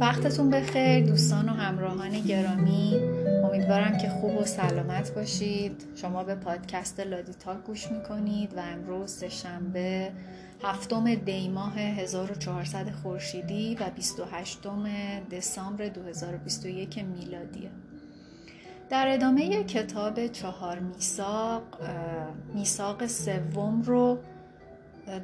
[0.00, 3.00] وقتتون بخیر دوستان و همراهان گرامی.
[3.44, 5.84] امیدوارم که خوب و سلامت باشید.
[5.94, 10.12] شما به پادکست لادیتا گوش می‌کنید و امروز شنبه
[10.62, 14.60] هفتم دی ماه 1400 خورشیدی و 28
[15.30, 17.70] دسامبر 2021 میلادیه.
[18.90, 21.62] در ادامه کتاب چهار میساق
[22.54, 24.18] میساق سوم رو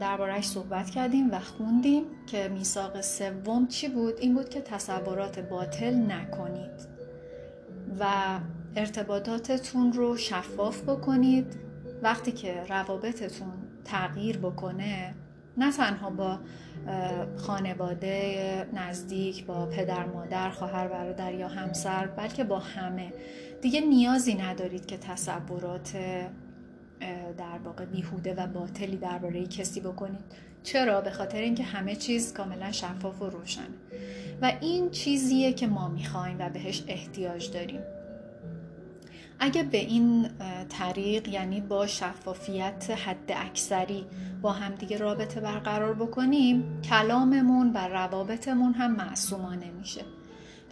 [0.01, 5.95] دربارهش صحبت کردیم و خوندیم که میثاق سوم چی بود؟ این بود که تصورات باطل
[5.95, 6.89] نکنید
[8.01, 8.05] و
[8.77, 11.57] ارتباطاتتون رو شفاف بکنید.
[12.03, 13.53] وقتی که روابطتون
[13.85, 15.15] تغییر بکنه
[15.57, 16.39] نه تنها با
[17.37, 23.13] خانواده نزدیک با پدر مادر خواهر برادر یا همسر بلکه با همه.
[23.63, 25.97] دیگه نیازی ندارید که تصورات
[27.39, 30.25] در واقع بیهوده و باطلی درباره کسی بکنید.
[30.63, 33.65] چرا؟ به خاطر اینکه همه چیز کاملا شفاف و روشنه.
[34.43, 37.81] و این چیزیه که ما می‌خوایم و بهش احتیاج داریم.
[39.41, 40.29] اگه به این
[40.69, 44.07] طریق یعنی با شفافیت حد اکثری
[44.43, 50.05] با همدیگه رابطه برقرار بکنیم کلاممون و روابطمون هم معصومانه میشه.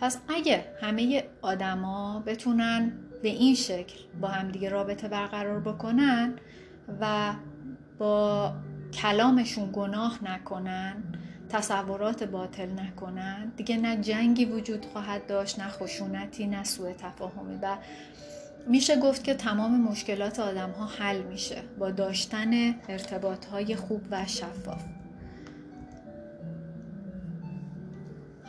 [0.01, 6.35] پس اگه همه آدما بتونن به این شکل با همدیگه رابطه برقرار بکنن
[7.01, 7.35] و
[7.99, 8.53] با
[8.93, 11.03] کلامشون گناه نکنن
[11.49, 17.77] تصورات باطل نکنن دیگه نه جنگی وجود خواهد داشت نه خشونتی نه سوء تفاهمی و
[18.67, 24.27] میشه گفت که تمام مشکلات آدم ها حل میشه با داشتن ارتباط های خوب و
[24.27, 24.85] شفاف.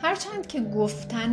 [0.02, 1.32] هرچند که گفتن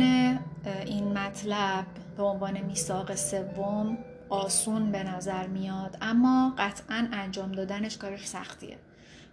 [0.86, 3.98] این مطلب به عنوان میثاق سوم
[4.28, 8.76] آسون به نظر میاد اما قطعا انجام دادنش کارش سختیه.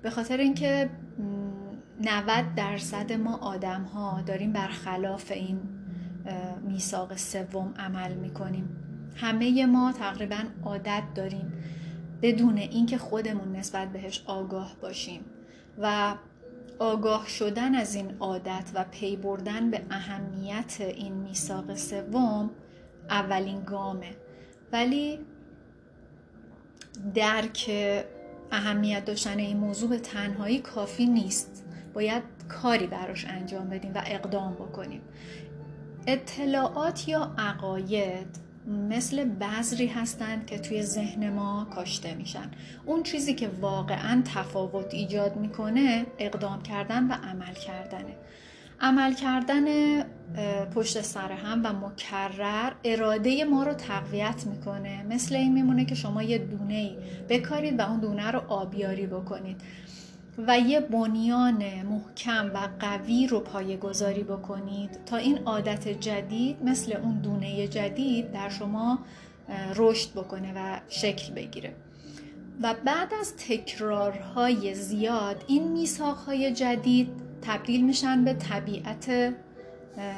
[0.02, 0.90] به خاطر اینکه
[2.02, 5.60] 90 درصد ما آدم ها داریم برخلاف این
[6.62, 8.85] میثاق سوم عمل می‌کنیم.
[9.16, 11.54] همه ما تقریبا عادت داریم
[12.22, 15.26] بدون اینکه خودمون نسبت بهش آگاه باشیم
[15.78, 16.16] و
[16.80, 22.50] آگاه شدن از این عادت و پی بردن به اهمیت این میثاق سوم
[23.10, 24.16] اولین گامه.
[24.72, 25.20] ولی
[27.14, 27.72] درک
[28.52, 31.66] اهمیت داشتن این موضوع به تنهایی کافی نیست.
[31.94, 35.02] باید کاری براش انجام بدیم و اقدام بکنیم.
[36.08, 42.52] اطلاعات یا عقاید مثل بذری هستند که توی ذهن ما کاشته میشن.
[42.86, 48.16] اون چیزی که واقعا تفاوت ایجاد می‌کنه اقدام کردن و عمل کردنه.
[48.82, 49.66] عمل کردن
[50.76, 55.04] پشت سر هم و مکرر اراده ما رو تقویت می‌کنه.
[55.04, 56.98] مثل این میمونه که شما یه دونه ای
[57.30, 59.62] بکارید و اون دونه رو آبیاری بکنید.
[60.38, 66.94] و یه بنیان محکم و قوی رو پایه گذاری بکنید تا این عادت جدید مثل
[66.94, 69.00] اون دونه جدید در شما
[69.76, 71.76] رشد بکنه و شکل بگیره.
[72.62, 77.10] و بعد از تکرارهای زیاد این میساقهای جدید
[77.42, 79.34] تبدیل میشن به طبیعت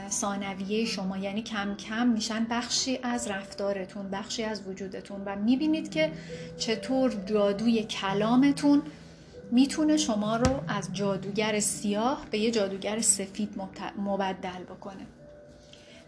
[0.09, 1.17] ثانویه شما.
[1.17, 6.11] یعنی کم کم میشن بخشی از رفتارتون بخشی از وجودتون و می‌بینید که
[6.57, 8.81] چطور جادوی کلامتون
[9.51, 13.61] می‌تونه شما رو از جادوگر سیاه به یه جادوگر سفید
[13.97, 15.07] مبدل بکنه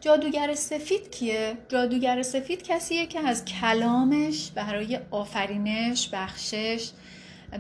[0.02, 6.90] جادوگر سفید کیه؟ جادوگر سفید کسیه که از کلامش برای آفرینش، بخشش،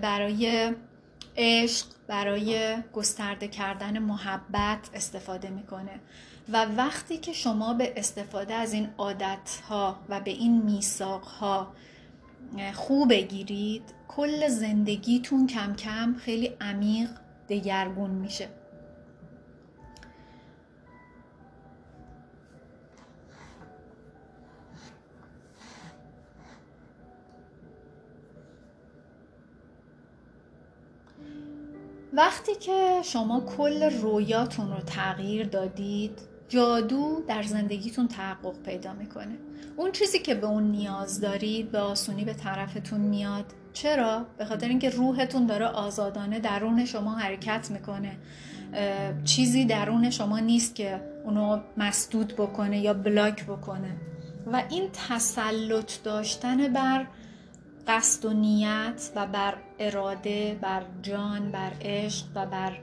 [0.01, 0.73] برای
[1.38, 6.00] عشق، برای گسترده کردن محبت استفاده می‌کنه
[6.50, 11.73] و وقتی که شما به استفاده از این عادت ها و به این میثاق ها
[12.73, 17.09] خوب بگیرید کل زندگیتون کم کم خیلی عمیق
[17.50, 18.50] دگرگون میشه.
[32.14, 39.37] وقتی که شما کل رویاتون رو تغییر دادید جادو در زندگیتون تحقق پیدا می‌کنه.
[39.78, 43.46] اون چیزی که به اون نیاز دارید به آسونی به طرفتون میاد.
[43.73, 48.17] چرا؟ به خاطر اینکه روحتون داره آزادانه درون شما حرکت می‌کنه.
[49.23, 53.95] چیزی درون شما نیست که اونو مسدود بکنه یا بلاک بکنه.
[54.52, 57.05] و این تسلط داشتن بر
[57.87, 62.78] قصد و نیت و بر اراده بر جان بر عشق و بر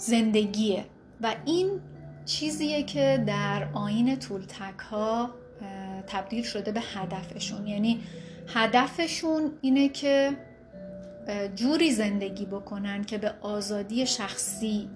[0.00, 0.84] زندگیه.
[1.20, 1.80] و این
[2.24, 5.30] چیزیه که در آین تولتک ها
[6.06, 7.66] تبدیل شده به هدفشون.
[7.66, 8.00] یعنی
[8.48, 10.36] هدفشون اینه که
[11.54, 14.88] جوری زندگی بکنن که به آزادی شخصی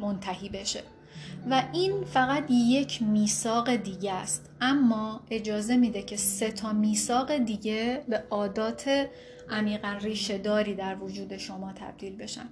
[0.00, 0.82] منتهی بشه.
[1.50, 4.50] و این فقط یک میثاق دیگه است.
[4.60, 9.08] اما اجازه میده که سه تا میثاق دیگه به عادات
[9.50, 12.48] عمیقا ریشه داری در وجود شما تبدیل بشن.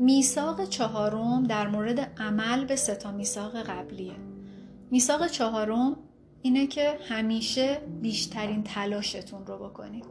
[0.00, 4.16] میثاق چهارم در مورد عمل به سه تا میثاق قبلیه.
[4.90, 5.96] میثاق چهارم
[6.42, 10.04] اینه که همیشه بیشترین تلاشتون رو بکنید.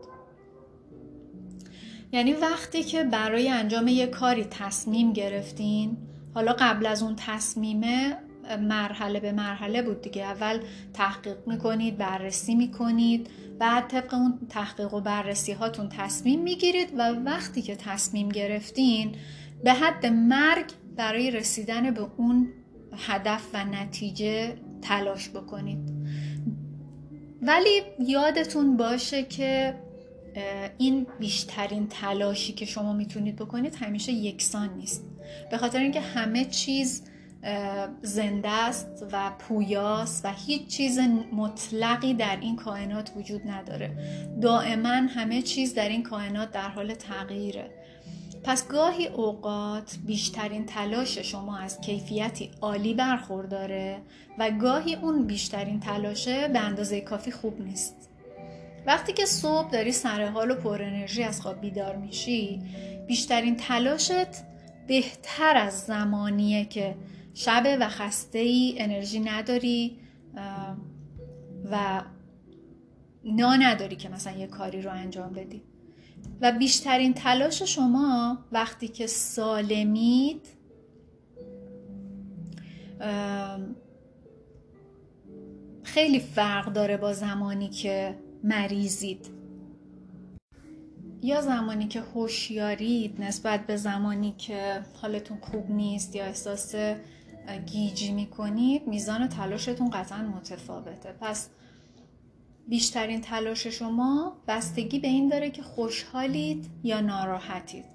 [2.12, 5.98] یعنی وقتی که برای انجام یک کاری تصمیم گرفتین
[6.34, 8.18] حالا قبل از اون تصمیمه
[8.60, 10.24] مرحله به مرحله بود دیگه.
[10.24, 10.60] اول
[10.94, 13.30] تحقیق می‌کنید بررسی می‌کنید
[13.60, 19.16] بعد طبق اون تحقیق و بررسی هاتون تصمیم می‌گیرید و وقتی که تصمیم گرفتین
[19.64, 20.66] به حد مرگ
[20.96, 22.48] برای رسیدن به اون
[22.98, 25.94] هدف و نتیجه تلاش بکنید.
[27.42, 29.76] ولی یادتون باشه که
[30.78, 35.06] این بیشترین تلاشی که شما می‌تونید بکنید همیشه یکسان نیست.
[35.52, 37.04] به خاطر اینکه همه چیز
[38.02, 41.00] زنده است و پویاست و هیچ چیز
[41.34, 43.98] مطلقی در این کائنات وجود نداره.
[44.42, 47.70] دائما همه چیز در این کائنات در حال تغییره.
[48.48, 54.02] پس گاهی اوقات بیشترین تلاش شما از کیفیتی عالی برخورداره
[54.40, 58.10] و گاهی اون بیشترین تلاشه به اندازه کافی خوب نیست.
[58.86, 62.62] وقتی که صبح داری سر حال و پر انرژی از خواب بیدار میشی
[63.08, 64.44] بیشترین تلاشت
[64.88, 66.96] بهتر از زمانیه که
[67.34, 70.00] شب و خسته ای انرژی نداری
[71.72, 72.04] و
[73.26, 75.64] نا نداری که مثلا یه کاری رو انجام بدی.
[76.42, 80.48] و بیشترین تلاش شما وقتی که سالمید
[85.84, 89.28] خیلی فرق داره با زمانی که مریضید.
[91.22, 96.76] یا زمانی که هوشیارید نسبت به زمانی که حالتون خوب نیست یا احساس
[97.66, 101.16] گیجی می‌کنید میزان تلاشتون قطعا متفاوته.
[101.22, 101.50] پس
[102.68, 107.86] بیشترین تلاش شما بستگی به این داره که خوشحالید یا ناراحتید.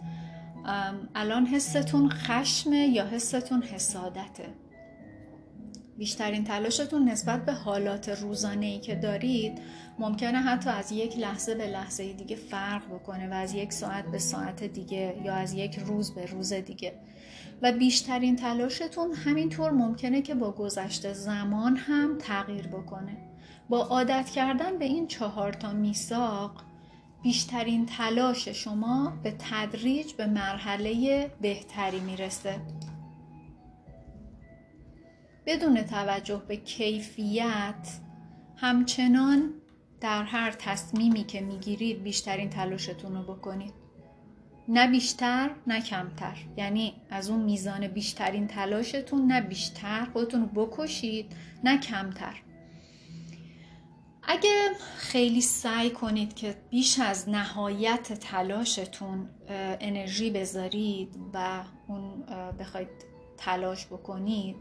[1.14, 4.48] الان حستون خشمه یا حستون حسادته؟
[5.98, 9.58] بیشترین تلاشتون نسبت به حالات روزانه ای که دارید
[9.98, 14.18] ممکنه حتی از یک لحظه به لحظه دیگه فرق بکنه و از یک ساعت به
[14.18, 16.92] ساعت دیگه یا از یک روز به روز دیگه.
[17.62, 23.31] و بیشترین تلاشتون همینطور ممکنه که با گذشته زمان هم تغییر بکنه.
[23.68, 26.62] با عادت کردن به این چهار تا میثاق
[27.22, 32.60] بیشترین تلاش شما به تدریج به مرحله بهتری می‌رسه.
[35.46, 37.88] بدون توجه به کیفیت
[38.56, 39.50] همچنان
[40.00, 43.74] در هر تصمیمی که می‌گیرید بیشترین تلاشتون رو بکنید.
[44.68, 46.36] نه بیشتر نه کمتر.
[46.56, 51.32] یعنی از اون میزان بیشترین تلاشتون نه بیشتر خودتون رو بکشید
[51.64, 52.42] نه کمتر.
[54.22, 59.28] اگه خیلی سعی کنید که بیش از نهایت تلاشتون
[59.80, 62.22] انرژی بذارید و اون
[62.58, 62.88] بخواید
[63.36, 64.56] تلاش بکنید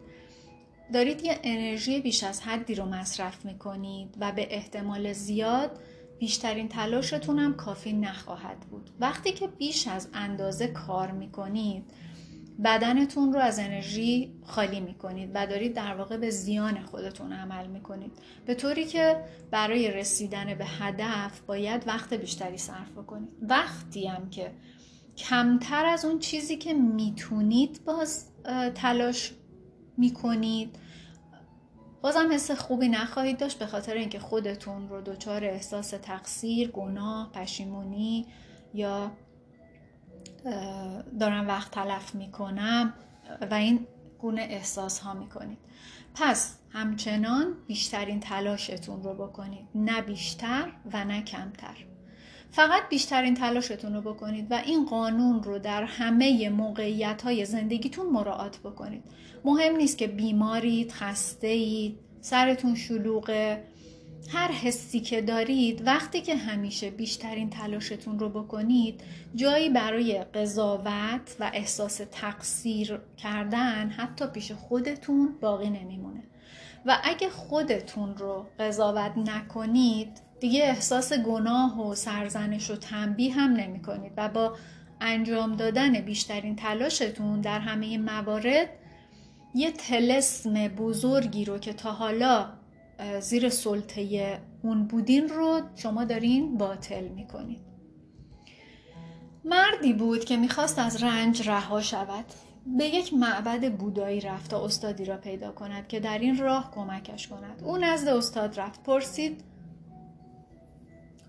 [0.93, 5.79] دارید یه انرژی بیش از حدی رو مصرف می‌کنید و به احتمال زیاد
[6.19, 8.89] بیشترین تلاشتون هم کافی نخواهد بود.
[8.99, 11.83] وقتی که بیش از اندازه کار می‌کنید
[12.63, 18.11] بدنتون رو از انرژی خالی می‌کنید و دارید در واقع به زیان خودتون عمل می‌کنید.
[18.45, 24.51] به طوری که برای رسیدن به هدف باید وقت بیشتری صرف کنید وقتی هم که
[25.17, 28.25] کمتر از اون چیزی که می‌تونید باز
[28.75, 29.33] تلاش
[29.97, 30.75] می‌کنید
[32.01, 38.25] بازم حس خوبی نخواهید داشت به خاطر اینکه خودتون رو دچار احساس تقصیر، گناه، پشیمونی
[38.73, 39.11] یا
[41.19, 42.93] دارم وقت تلف می‌کنم
[43.51, 43.87] و این
[44.19, 45.57] گونه احساس ها می‌کنید.
[46.15, 49.65] پس همچنان بیشترین تلاشتون رو بکنید.
[49.75, 51.77] نه بیشتر و نه کمتر.
[52.51, 58.59] فقط بیشترین تلاشتون رو بکنید و این قانون رو در همه موقعیت های زندگیتون مراعات
[58.59, 59.03] بکنید.
[59.45, 63.63] مهم نیست که بیمارید، خسته اید، سرتون شلوغه
[64.29, 69.01] هر حسی که دارید وقتی که همیشه بیشترین تلاشتون رو بکنید
[69.35, 76.23] جایی برای قضاوت و احساس تقصیر کردن حتی پیش خودتون باقی نمیمونه.
[76.85, 83.81] و اگه خودتون رو قضاوت نکنید دیگه احساس گناه و سرزنش و تنبیه هم نمی
[83.81, 84.53] کنید و با
[85.01, 88.69] انجام دادن بیشترین تلاشتون در همه موارد
[89.55, 92.47] یه تلسم بزرگی رو که تا حالا
[93.19, 97.61] زیر سلطه اون بودین رو شما دارین باطل می‌کنید
[99.45, 102.25] مردی بود که می‌خواست از رنج رها شود.
[102.77, 107.27] به یک معبد بودایی رفت تا استادی را پیدا کند که در این راه کمکش
[107.27, 107.63] کند.
[107.63, 108.83] او نزد استاد رفت.
[108.83, 109.43] پرسید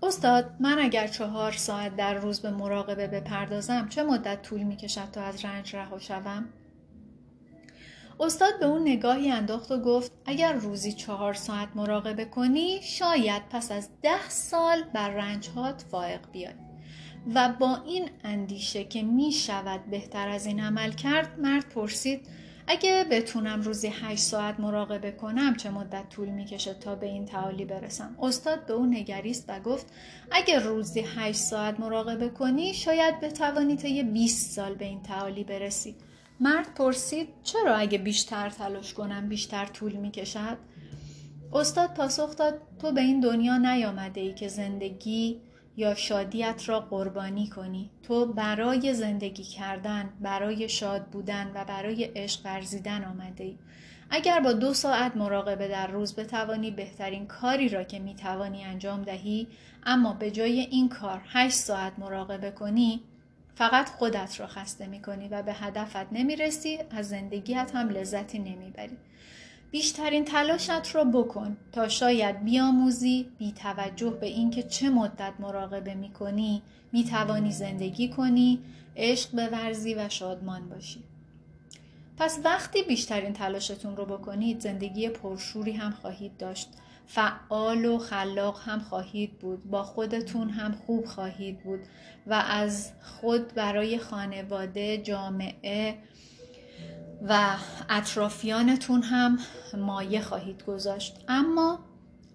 [0.03, 5.11] استاد من اگر چهار ساعت در روز به مراقبه بپردازم چه مدت طول می کشد
[5.11, 6.45] تا از رنج رها شوم؟
[8.19, 13.71] استاد به اون نگاهی انداخت و گفت اگر روزی چهار ساعت مراقبه کنی شاید پس
[13.71, 16.53] از ده سال بر رنجهات فائق بیای.
[17.35, 22.27] و با این اندیشه که می شود بهتر از این عمل کرد مرد پرسید
[22.67, 27.65] اگه بتونم روزی 8 ساعت مراقبه کنم چه مدت طول می‌کشه تا به این تعالی
[27.65, 29.85] برسم؟ استاد به اون نگریست و گفت
[30.31, 35.43] اگه روزی 8 ساعت مراقبه کنی شاید بتوانی تا یه 20 سال به این تعالی
[35.43, 35.95] برسی.
[36.43, 40.57] مرد پرسید چرا اگه بیشتر تلاش کنم بیشتر طول می‌کشد؟
[41.53, 45.41] استاد پاسخ داد تو به این دنیا نیامده ای که زندگی
[45.77, 47.89] یا شادیت را قربانی کنی.
[48.03, 53.57] تو برای زندگی کردن برای شاد بودن و برای عشق ورزیدن آمده ای
[54.09, 59.47] اگر با دو ساعت مراقبه در روز بتوانی بهترین کاری را که می‌توانی انجام دهی
[59.83, 63.01] اما به جای این کار هشت ساعت مراقبه کنی
[63.55, 68.97] فقط خودت را خسته می‌کنی و به هدفت نمی‌رسی از زندگیت هم لذتی نمی‌بری.
[69.71, 76.09] بیشترین تلاشت را بکن تا شاید بیاموزی بی توجه به اینکه چه مدت مراقبه می
[76.09, 78.59] کنی می توانی زندگی کنی
[78.97, 81.03] عشق بورزی و شادمان باشی.
[82.17, 86.69] پس وقتی بیشترین تلاشتون رو بکنید زندگی پرشوری هم خواهید داشت.
[87.07, 89.63] فعال و خلاق هم خواهید بود.
[89.63, 91.79] با خودتون هم خوب خواهید بود.
[92.27, 95.97] و از خود برای خانواده جامعه
[97.27, 97.55] و
[97.89, 99.39] اطرافیانتون هم
[99.77, 101.17] مایه خواهید گذاشت.
[101.27, 101.79] اما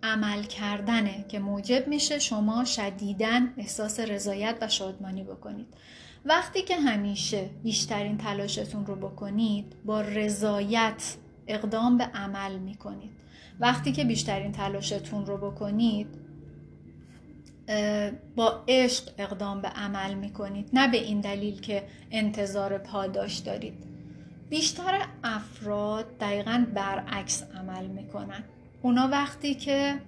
[0.02, 5.66] عمل کردنه که موجب میشه شما شدیدن احساس رضایت و شادمانی بکنید.
[6.25, 13.10] وقتی که همیشه بیشترین تلاشتون رو بکنید با رضایت اقدام به عمل می‌کنید.
[13.60, 16.06] وقتی که بیشترین تلاشتون رو بکنید
[18.36, 23.74] با عشق اقدام به عمل می‌کنید نه به این دلیل که انتظار پاداش دارید.
[24.50, 28.44] بیشتر افراد دقیقا برعکس عمل می‌کنن.
[28.82, 29.98] اونا وقتی که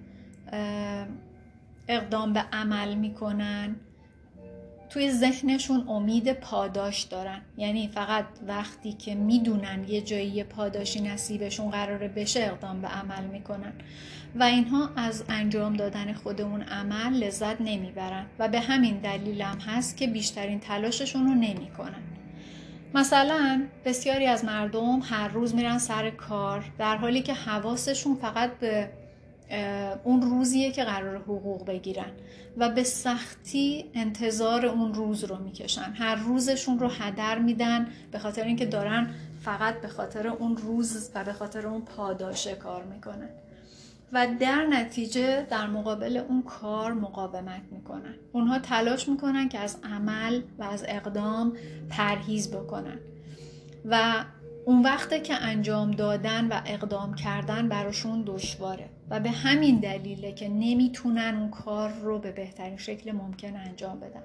[1.87, 3.75] اقدام به عمل می‌کنن
[4.93, 7.41] توی ذهنشون امید پاداش دارن.
[7.57, 13.73] یعنی فقط وقتی که می‌دونن یه جایی پاداشی نصیبشون قراره بشه اقدام به عمل می‌کنن.
[14.35, 18.25] و اینها از انجام دادن خود اون عمل لذت نمی‌برن.
[18.39, 22.01] و به همین دلیل هم هست که بیشترین تلاششون رو نمی‌کنن.
[22.93, 28.89] مثلا بسیاری از مردم هر روز میرن سر کار در حالی که حواسشون فقط به
[30.03, 32.11] اون روزیه که قرار حقوق بگیرن
[32.57, 35.93] و به سختی انتظار اون روز رو می‌کشن.
[35.93, 39.09] هر روزشون رو هدر میدن به خاطر اینکه دارن
[39.41, 43.29] فقط به خاطر اون روز و به خاطر اون پاداشه کار می‌کنن.
[44.13, 48.15] و در نتیجه در مقابل اون کار مقاومت می‌کنن.
[48.31, 51.53] اونها تلاش می‌کنن که از عمل و از اقدام
[51.89, 52.99] پرهیز بکنن.
[53.85, 54.25] و
[54.65, 58.89] اون وقته که انجام دادن و اقدام کردن براشون دشواره.
[59.11, 64.23] و به همین دلیله که نمی‌تونن اون کار رو به بهترین شکل ممکن انجام بدن.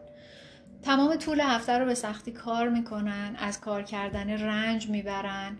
[0.82, 5.56] تمام طول هفته رو به سختی کار می‌کنن از کار کردن رنج می‌برن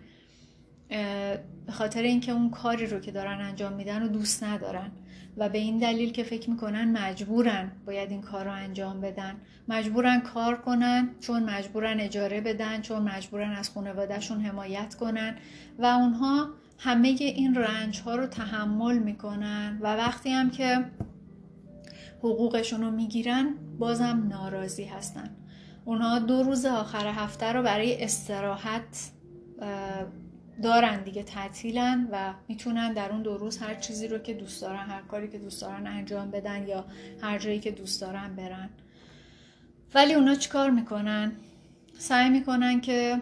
[1.65, 4.91] به خاطر اینکه اون کاری رو که دارن انجام میدن رو دوست ندارن.
[5.37, 9.35] و به این دلیل که فکر می‌کنن مجبورن باید این کار رو انجام بدن.
[9.67, 15.35] مجبورن کار کنن چون مجبورن اجاره بدن چون مجبورن از خانوادهشون حمایت کنن.
[15.79, 20.85] و اونها همه این رنج ها رو تحمل می‌کنن و وقتی هم که
[22.19, 25.29] حقوقشون رو می‌گیرن بازم ناراضی هستن.
[25.85, 29.11] اونها دو روز آخر هفته رو برای استراحت
[30.63, 34.85] دارن دیگه تعطیلن و می‌تونن در اون دو روز هر چیزی رو که دوست دارن
[34.89, 36.85] هر کاری که دوست دارن انجام بدن یا
[37.21, 38.69] هر جایی که دوست دارن برن.
[39.95, 41.31] ولی اونا چیکار می‌کنن؟
[41.97, 43.21] سعی می‌کنن که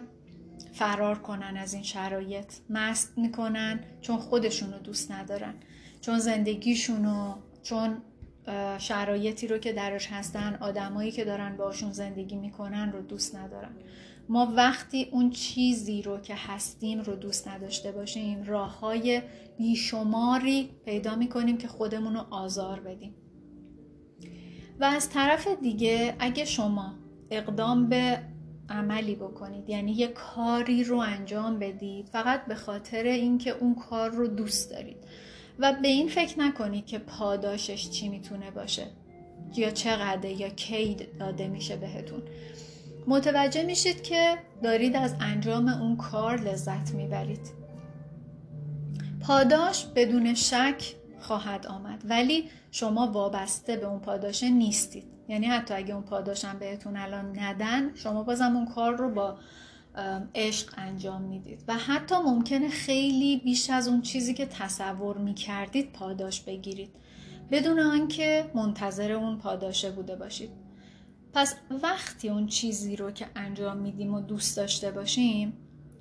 [0.72, 2.52] فرار کنن از این شرایط.
[2.70, 5.54] مست می‌کنن چون خودشون رو دوست ندارن.
[6.00, 7.96] چون زندگیشونو چون
[8.78, 13.70] شرایطی رو که درش هستن آدمایی که دارن باشون زندگی می‌کنن رو دوست ندارن.
[14.28, 19.22] ما وقتی اون چیزی رو که هستیم رو دوست نداشته باشیم راه های
[19.58, 23.14] بیشماری پیدا می‌کنیم که خودمون رو آزار بدیم.
[24.80, 26.94] و از طرف دیگه اگه شما
[27.30, 28.18] اقدام به
[28.68, 29.68] عملی بکنید.
[29.70, 32.08] یعنی یه کاری رو انجام بدید.
[32.08, 34.96] فقط به خاطر اینکه اون کار رو دوست دارید.
[35.58, 38.86] و به این فکر نکنید که پاداشش چی می‌تونه باشه.
[39.56, 42.22] یا چقدر یا کی داده میشه بهتون.
[43.06, 47.52] متوجه میشید که دارید از انجام اون کار لذت می‌برید.
[49.20, 52.02] پاداش بدون شک خواهد آمد.
[52.04, 55.15] ولی شما وابسته به اون پاداشه نیستید.
[55.28, 59.38] یعنی حتی اگه اون پاداشم بهتون الان ندن شما بازم اون کار رو با
[60.34, 61.64] عشق انجام می‌دید.
[61.68, 66.90] و حتی ممکنه خیلی بیش از اون چیزی که تصور می‌کردید پاداش بگیرید.
[67.50, 70.50] بدون آنکه منتظر اون پاداشه بوده باشید.
[71.32, 75.52] پس وقتی اون چیزی رو که انجام میدیم و دوست داشته باشیم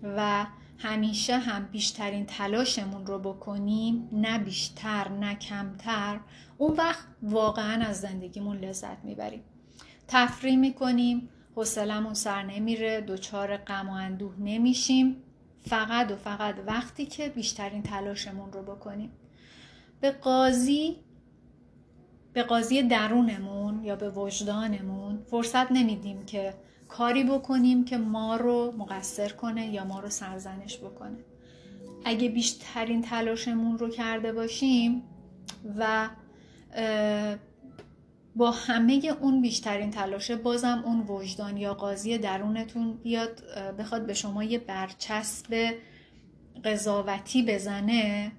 [0.03, 0.45] و
[0.77, 6.19] همیشه هم بیشترین تلاشمون رو بکنیم نه بیشتر نه کمتر.
[6.57, 9.43] اون وقت واقعا از زندگیمون لذت می‌بریم.
[10.07, 15.15] تفریح می‌کنیم حوصلمون سر نمیره دچار غم و اندوه نمیشیم.
[15.67, 19.11] فقط و فقط وقتی که بیشترین تلاشمون رو بکنیم.
[20.01, 20.95] به قاضی
[22.33, 26.53] به قاضی درونمون یا به وجدانمون فرصت نمیدیم که
[26.97, 31.17] کاری بکنیم که ما رو مقصر کنه یا ما رو سرزنش بکنه.
[32.05, 35.03] اگه بیشترین تلاشمون رو کرده باشیم
[35.77, 36.09] و
[38.35, 43.43] با همه اون بیشترین تلاشه بازم اون وجدان یا قاضی درونتون بیاد
[43.79, 45.73] بخواد به شما یه برچسب
[46.63, 48.31] قضاوتی بزنه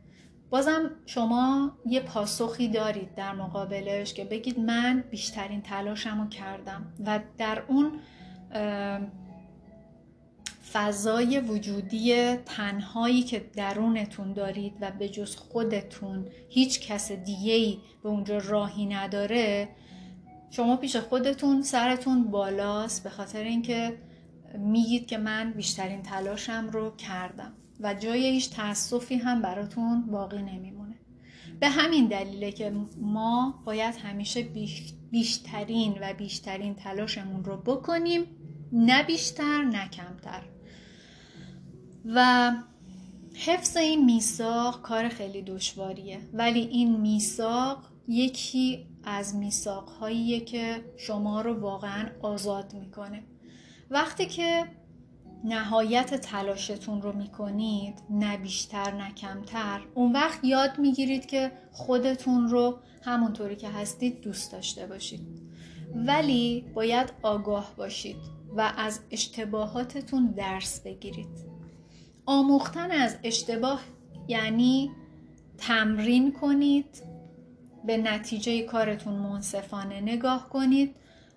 [0.51, 7.21] بازم شما یه پاسخی دارید در مقابلش که بگید من بیشترین تلاشم رو کردم و
[7.39, 7.93] در اون
[10.73, 18.39] فضای وجودی تنهایی که درونتون دارید و به جز خودتون هیچ کس دیگهی به اونجا
[18.39, 19.69] راهی نداره
[20.51, 23.99] شما پیش خودتون سرتون بالاست به خاطر اینکه
[24.59, 30.86] میگید که من بیشترین تلاشم رو کردم و جای هیچ تأسفی هم براتون باقی نمیمونه.
[31.61, 34.43] به همین دلیله که ما باید همیشه
[35.11, 38.25] بیشترین و بیشترین تلاشمون رو بکنیم
[38.73, 40.43] نه بیشتر نه کمتر.
[42.05, 42.53] و
[43.35, 46.19] حفظ این میثاق کار خیلی دشواریه.
[46.33, 53.23] ولی این میثاق یکی از میثاقهاییه که شما رو واقعا آزاد می‌کنه.
[53.91, 54.65] وقتی که
[55.47, 59.81] نهایت تلاشتون رو می‌کنید نه بیشتر نه کمتر.
[59.95, 65.27] اون وقت یاد می‌گیرید که خودتون رو همونطوری که هستید دوست داشته باشید.
[65.95, 68.17] ولی باید آگاه باشید
[68.57, 71.47] و از اشتباهاتتون درس بگیرید.
[72.27, 73.81] آموختن از اشتباه
[74.29, 74.91] یعنی
[75.59, 77.03] تمرین کنید
[77.85, 80.97] به نتیجه کارتون منصفانه نگاه کنید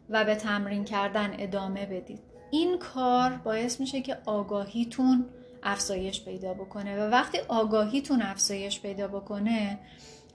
[0.09, 2.28] و به تمرین کردن ادامه بدید.
[2.51, 5.25] این کار باعث میشه که آگاهیتون
[5.63, 9.79] افزایش پیدا بکنه و وقتی آگاهیتون افزایش پیدا بکنه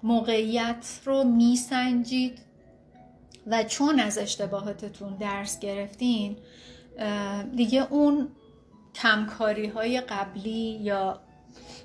[0.02, 2.38] موقعیت رو میسنجید
[3.46, 6.36] و چون از اشتباهاتتون درس گرفتین
[7.56, 8.28] دیگه اون
[8.94, 11.20] کمکاری های قبلی یا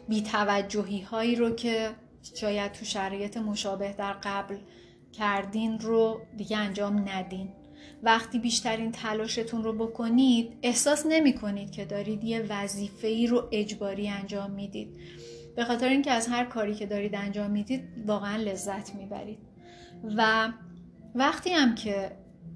[0.09, 1.89] بیتوجهی هایی رو که
[2.35, 4.57] شاید تو شرایط مشابه در قبل
[5.13, 7.49] کردین رو دیگه انجام ندین.
[8.03, 14.09] وقتی بیشترین تلاشتون رو بکنید احساس نمی کنید که دارید یه وظیفه ای رو اجباری
[14.09, 14.97] انجام می‌دید.
[15.55, 19.39] به خاطر اینکه از هر کاری که دارید انجام می‌دید واقعا لذت می‌برید.
[20.17, 20.49] و
[21.15, 22.11] وقتی هم که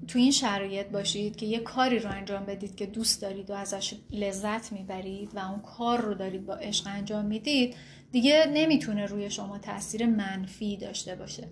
[0.08, 3.94] تو این شرایط باشید که یه کاری رو انجام بدید که دوست دارید و ازش
[4.10, 7.74] لذت می‌برید و اون کار رو دارید با عشق انجام می‌دید
[8.12, 11.48] دیگه نمی‌تونه روی شما تاثیر منفی داشته باشه.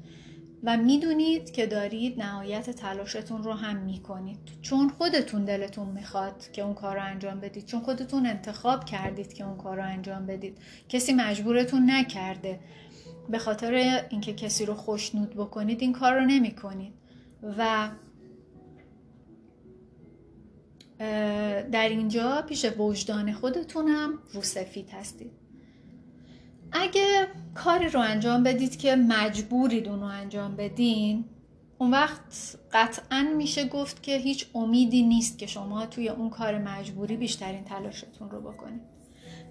[0.65, 4.39] و می‌دونید که دارید نهایت تلاشتون رو هم می‌کنید.
[4.63, 7.65] چون خودتون دلتون می‌خواد که اون کار رو انجام بدید.
[7.65, 10.59] چون خودتون انتخاب کردید که اون کار رو انجام بدید.
[10.89, 12.61] کسی مجبورتون نکرده.
[13.29, 13.75] به خاطر
[14.11, 16.93] اینکه کسی رو خوشنود بکنید این کار رو نمی‌کنید.
[17.59, 17.89] و
[21.73, 25.42] در اینجا پیش وجدان خودتون هم رو سفید هستید.
[26.73, 31.25] اگه کاری رو انجام بدید که مجبورید اون رو انجام بدین
[31.79, 37.17] اون وقت قطعا میشه گفت که هیچ امیدی نیست که شما توی اون کار مجبوری
[37.17, 38.83] بیشترین تلاشتون رو بکنید.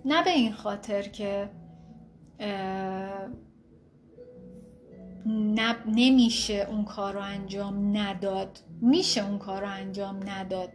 [0.06, 1.50] نه به این خاطر که
[5.86, 8.60] نمیشه اون کار رو انجام نداد.
[8.82, 10.70] میشه اون کار رو انجام نداد.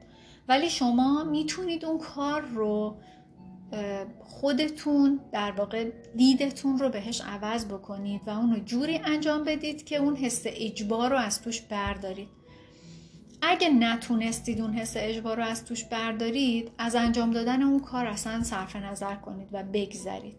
[0.49, 2.99] ولی شما می‌تونید اون کار رو
[4.19, 9.97] خودتون در واقع دیدتون رو بهش عوض بکنید و اون رو جوری انجام بدید که
[9.97, 12.29] اون حس اجبار رو از توش بردارید.
[13.43, 18.43] اگه نتونستید اون حس اجبار رو از توش بردارید از انجام دادن اون کار اصلا
[18.43, 20.37] صرف نظر کنید و بگذرید.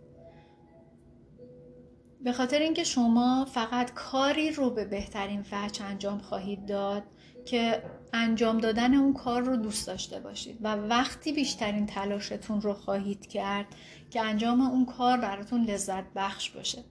[2.21, 7.03] به خاطر اینکه شما فقط کاری رو به بهترین وجه انجام خواهید داد
[7.45, 13.27] که انجام دادن اون کار رو دوست داشته باشید و وقتی بیشترین تلاشتون رو خواهید
[13.27, 13.65] کرد
[14.09, 16.83] که انجام اون کار براتون لذت بخش باشه.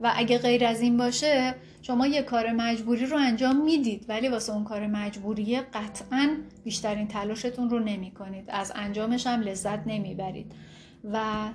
[0.00, 4.52] و اگه غیر از این باشه شما یه کار مجبوری رو انجام می‌دید ولی واسه
[4.52, 10.52] اون کار مجبوری قطعا بیشترین تلاشتون رو نمی کنید از انجامش هم لذت نمی‌برید.
[11.12, 11.48] و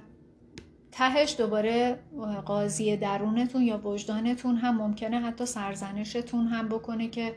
[0.92, 2.00] تهش دوباره
[2.46, 7.36] قاضی درونتون یا وجدانتون هم ممکنه حتی سرزنشتون هم بکنه که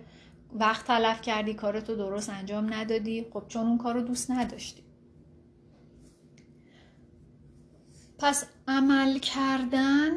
[0.52, 3.26] وقت تلف کردی کارتو درست انجام ندادی.
[3.32, 4.82] خب چون اون کار رو دوست نداشتی.
[8.18, 10.10] پس عمل کردن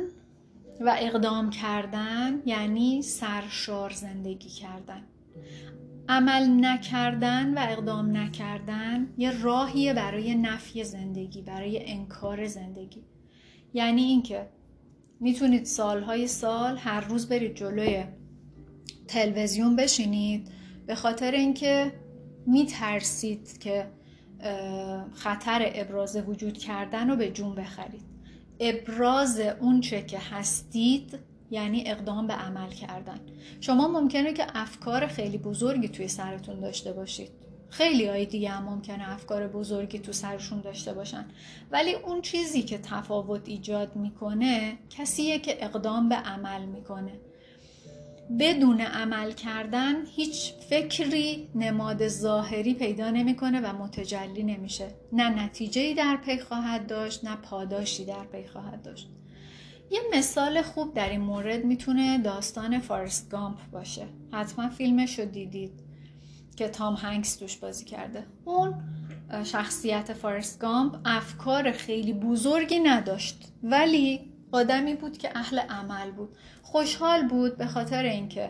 [0.82, 5.04] و اقدام کردن یعنی سرشار زندگی کردن.
[6.10, 13.04] عمل نکردن و اقدام نکردن یه راهیه برای نفی زندگی برای انکار زندگی.
[13.74, 14.50] یعنی اینکه
[15.20, 18.04] می‌تونید سالهای سال هر روز برید جلوی
[19.08, 20.48] تلویزیون بشینید.
[20.88, 21.94] به خاطر اینکه
[22.46, 23.88] میترسید که
[25.14, 28.02] خطر ابراز وجود کردن رو به جون بخرید.
[28.60, 31.20] ابراز اونچه که هستید
[31.52, 33.20] یعنی اقدام به عمل کردن.
[33.62, 37.30] شما ممکنه که افکار خیلی بزرگی توی سرتون داشته باشید.
[37.70, 41.26] خیلی های دیگه هم ممکنه افکار بزرگی تو سرشون داشته باشن.
[41.72, 47.12] ولی اون چیزی که تفاوت ایجاد می‌کنه کسیه که اقدام به عمل می‌کنه.
[48.40, 54.88] بدون عمل کردن هیچ فکری نماد ظاهری پیدا نمی‌کنه و متجلی نمیشه.
[55.14, 59.10] نه نتیجه در پی خواهد داشت نه پاداشی در پی خواهد داشت.
[59.92, 64.08] یه مثال خوب در این مورد می‌تونه داستان فارست گامپ باشه.
[64.34, 65.72] حتما فیلمش رو دیدید
[66.56, 68.26] که تام هنکس توش بازی کرده.
[68.46, 68.74] اون
[69.44, 76.30] شخصیت فارست گامپ افکار خیلی بزرگی نداشت ولی آدمی بود که اهل عمل بود.
[76.72, 78.50] خوشحال بود به خاطر اینکه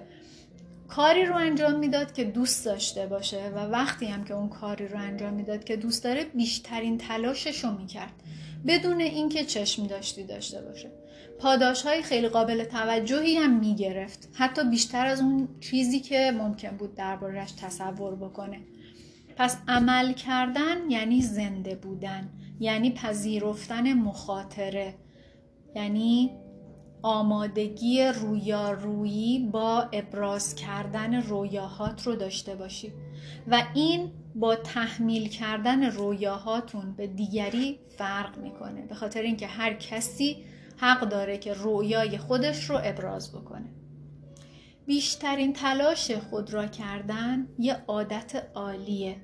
[0.88, 5.00] کاری رو انجام می‌داد که دوست داشته باشه و وقتی هم که اون کاری رو
[5.00, 8.14] انجام می‌داد که دوست داره بیشترین تلاشش رو می‌کرد.
[8.68, 10.92] بدون اینکه چشم داشتی داشته باشه.
[11.40, 14.30] پاداش های خیلی قابل توجهی هم می‌گرفت.
[14.34, 18.60] حتی بیشتر از اون چیزی که ممکن بود دربارش تصور بکنه.
[19.38, 22.30] پس عمل کردن یعنی زنده بودن
[22.60, 24.94] یعنی پذیرفتن مخاطره
[25.76, 26.32] یعنی
[27.02, 32.94] آمادگی رویارویی با ابراز کردن رویاهات رو داشته باشید
[33.48, 40.38] و این با تحمیل کردن رویاهاتون به دیگری فرق می‌کنه به خاطر اینکه هر کسی
[40.78, 43.70] حق داره که رویای خودش رو ابراز بکنه.
[44.86, 49.16] بیشترین تلاش خود را کردن یه عادت عالیه.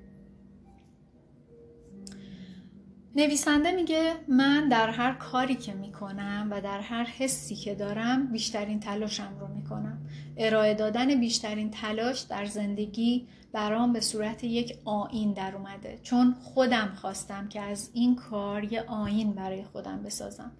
[3.17, 8.79] نویسنده میگه من در هر کاری که می‌کنم و در هر حسی که دارم بیشترین
[8.79, 9.97] تلاشم رو می‌کنم.
[10.37, 15.99] ارائه دادن بیشترین تلاش در زندگی برام به صورت یک آین در اومده.
[16.03, 20.51] چون خودم خواستم که از این کار یه آین برای خودم بسازم.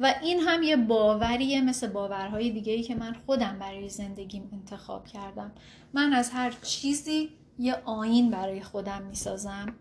[0.00, 5.52] و این هم یه باوریه مثل باورهای دیگه که من خودم برای زندگیم انتخاب کردم.
[5.92, 9.74] من از هر چیزی یه آین برای خودم می‌سازم.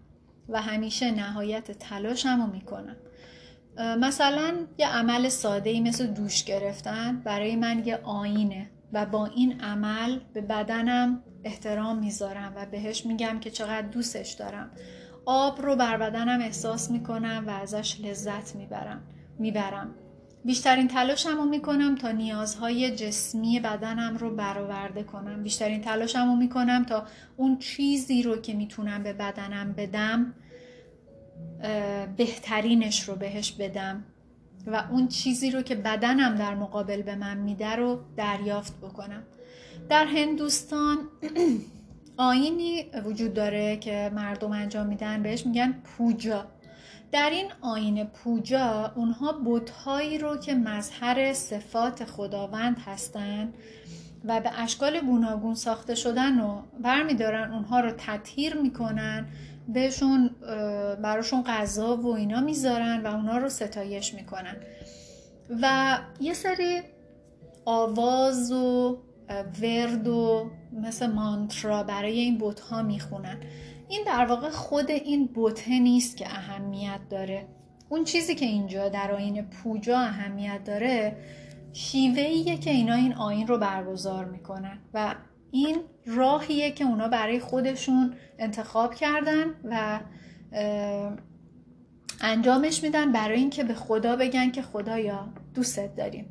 [0.50, 2.96] و همیشه نهایت تلاشم رو می‌کنم.
[3.78, 9.62] مثلا یه عمل ساده ای مثل دوش گرفتن برای من یه آینه و با این
[9.62, 14.72] عمل به بدنم احترام می‌ذارم و بهش میگم که چقدر دوستش دارم.
[15.26, 19.02] آب رو بر بدنم احساس می‌کنم و ازش لذت می‌برم
[19.40, 19.96] می‌برم.
[20.46, 25.44] بیشترین تلاشم می‌کنم تا نیازهای جسمی بدنم رو برآورده کنم.
[25.44, 27.06] بیشترین تلاشم می‌کنم تا
[27.38, 30.34] اون چیزی رو که می‌تونم به بدنم بدم
[32.18, 34.04] بهترینش رو بهش بدم
[34.68, 39.24] و اون چیزی رو که بدنم در مقابل به من میده رو دریافت بکنم.
[39.90, 40.98] در هندوستان
[42.18, 46.46] آینی وجود داره که مردم انجام میدن بهش میگن پوجا.
[47.12, 53.54] در این آین پوجا اونها بودهایی رو که مظهر صفات خداوند هستند
[54.26, 59.26] و به اشکال گوناگون ساخته شدن و برمیدارن اونها رو تطهیر می‌کنن
[59.68, 60.30] بهشون
[61.02, 64.56] براشون غذا و اینا می‌ذارن و اونها رو ستایش می‌کنن.
[65.62, 66.82] و یه سری
[67.66, 68.98] آواز و
[69.62, 73.38] ورد و مثل مانترا برای این بوتها می‌خونن.
[73.90, 77.48] این در واقع خود این بوته نیست که اهمیت داره.
[77.90, 81.18] اون چیزی که اینجا در آین پوجا اهمیت داره
[81.74, 85.16] شیوهیه که اینا این آین رو برگزار می‌کنن و
[85.52, 90.00] این راهیه که اونا برای خودشون انتخاب کردن و
[92.22, 96.26] انجامش میدن برای اینکه به خدا بگن که خدایا دوستت داریم.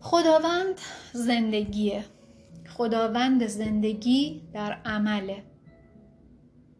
[0.00, 0.80] خداوند
[1.12, 2.04] زندگیه.
[2.68, 5.47] خداوند زندگی در عمله.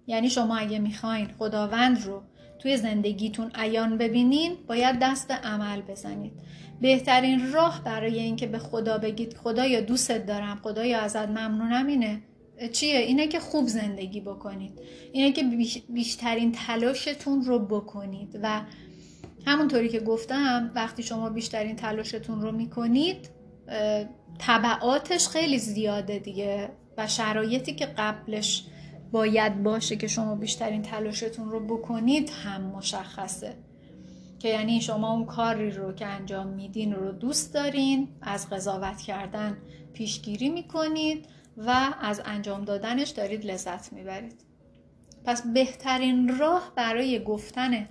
[0.09, 2.23] یعنی شما اگه می‌خواین خداوند رو
[2.59, 6.33] توی زندگیتون عیان ببینین باید دست عمل بزنید.
[6.81, 12.23] بهترین راه برای اینکه به خدا بگید خدایا دوستت دارم خدایا ازت ممنونم اینه
[12.73, 14.73] چیه؟ اینه که خوب زندگی بکنید.
[15.13, 15.45] اینه که
[15.89, 18.39] بیشترین تلاشتون رو بکنید.
[18.43, 18.61] و
[19.47, 23.31] همونطوری که گفتم وقتی شما بیشترین تلاشتون رو می‌کنید
[24.39, 28.65] طبعاتش خیلی زیاده دیگه و شرایطی که قبلش
[29.13, 33.55] باید باشه که شما بیشترین تلاشتون رو بکنید هم مشخصه.
[34.39, 39.59] که یعنی شما اون کاری رو که انجام میدین رو دوست دارین از قضاوت کردن
[39.93, 44.45] پیشگیری می‌کنید و از انجام دادنش دارید لذت می‌برید.
[45.25, 47.89] پس بهترین راه برای گفتن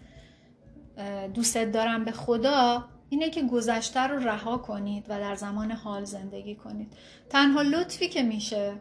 [1.34, 6.56] دوستت دارم به خدا اینه که گذشته رو رها کنید و در زمان حال زندگی
[6.56, 6.94] کنید.
[7.30, 8.74] تنها لطفی که میشه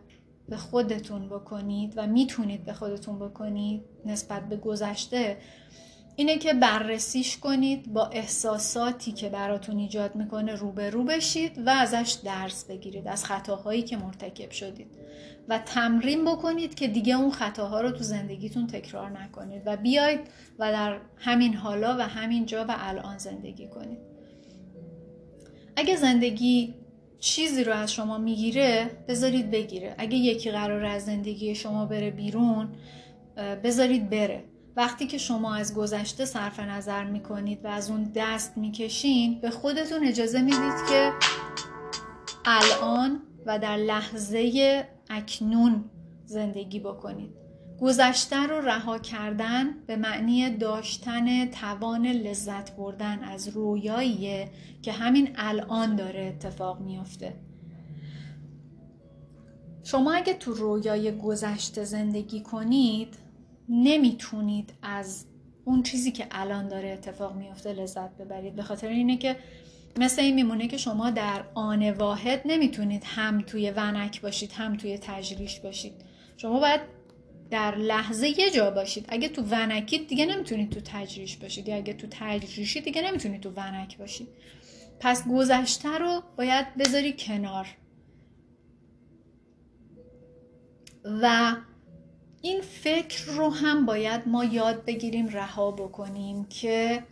[0.48, 5.36] به خودتون بکنید و می‌تونید به خودتون بکنید نسبت به گذشته
[6.16, 12.64] اینه که بررسیش کنید با احساساتی که براتون ایجاد می‌کنه روبرو بشید و ازش درس
[12.64, 14.86] بگیرید از خطاهایی که مرتکب شدید.
[15.48, 20.20] و تمرین بکنید که دیگه اون خطاها رو تو زندگیتون تکرار نکنید و بیاید
[20.58, 23.98] و در همین حالا و همین جا و الان زندگی کنید.
[25.76, 26.74] اگه زندگی
[27.26, 29.94] چیزی رو از شما می‌گیره بذارید بگیره.
[29.98, 32.68] اگه یکی قرار از زندگی شما بره بیرون
[33.64, 34.44] بذارید بره.
[34.76, 40.04] وقتی که شما از گذشته صرف نظر می‌کنید و از اون دست می‌کشین به خودتون
[40.04, 41.12] اجازه می‌دید که
[42.44, 45.84] الان و در لحظه اکنون
[46.24, 47.45] زندگی بکنید.
[47.80, 54.50] گذشته رو رها کردن به معنی داشتن توان لذت بردن از رویاییه
[54.82, 57.34] که همین الان داره اتفاق میافته.
[59.84, 63.14] شما اگه تو رویای گذشته زندگی کنید
[63.68, 65.26] نمی‌تونید از
[65.64, 68.56] اون چیزی که الان داره اتفاق میافته لذت ببرید.
[68.56, 69.36] به خاطر اینه که
[69.98, 74.98] مثل این میمونه که شما در آن واحد نمی‌تونید هم توی ونک باشید هم توی
[74.98, 75.92] تجریش باشید.
[76.36, 76.95] شما باید
[77.50, 79.06] در لحظه یه جا باشید.
[79.08, 81.68] اگه تو ونکید دیگه نمی‌تونید تو تجریش باشید.
[81.68, 84.28] یا اگه تو تجریشی دیگه نمی‌تونید تو ونک باشید.
[85.00, 87.66] پس گذشته رو باید بذاری کنار.
[91.22, 91.56] و
[92.42, 97.02] این فکر رو هم باید ما یاد بگیریم رها بکنیم که